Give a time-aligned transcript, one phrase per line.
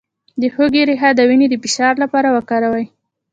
[0.41, 2.85] د هوږې ریښه د وینې د فشار لپاره وکاروئ